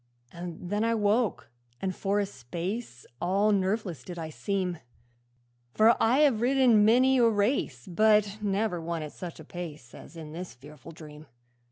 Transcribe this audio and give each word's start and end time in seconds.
'And 0.33 0.71
then 0.71 0.83
I 0.83 0.95
woke, 0.95 1.51
and 1.79 1.95
for 1.95 2.19
a 2.19 2.25
space 2.25 3.05
All 3.21 3.51
nerveless 3.51 4.03
did 4.03 4.17
I 4.17 4.31
seem; 4.31 4.79
For 5.75 5.95
I 6.01 6.21
have 6.21 6.41
ridden 6.41 6.83
many 6.83 7.19
a 7.19 7.29
race, 7.29 7.85
But 7.85 8.39
never 8.41 8.81
one 8.81 9.03
at 9.03 9.11
such 9.11 9.39
a 9.39 9.45
pace 9.45 9.93
As 9.93 10.17
in 10.17 10.31
that 10.31 10.47
fearful 10.47 10.91
dream. 10.91 11.27